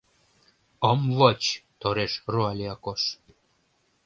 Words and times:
—Ом 0.89 1.01
воч!— 1.17 1.41
тореш 1.81 2.13
руале 2.31 2.65
Акош. 2.73 3.01